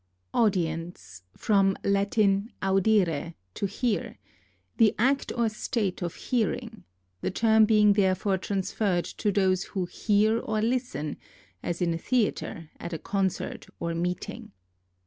AUDIENCE 0.33 1.21
(from 1.37 1.77
Lat. 1.83 2.09
audire, 2.63 3.35
to 3.53 3.67
hear), 3.67 4.17
the 4.77 4.95
act 4.97 5.31
or 5.37 5.47
state 5.47 6.01
of 6.01 6.15
hearing, 6.15 6.85
the 7.21 7.29
term 7.29 7.65
being 7.65 7.93
therefore 7.93 8.39
transferred 8.39 9.05
to 9.05 9.31
those 9.31 9.65
who 9.65 9.85
hear 9.85 10.39
or 10.39 10.59
listen, 10.59 11.17
as 11.61 11.83
in 11.83 11.93
a 11.93 11.99
theatre, 11.99 12.71
at 12.79 12.93
a 12.93 12.97
concert 12.97 13.67
or 13.79 13.93
meeting. 13.93 14.53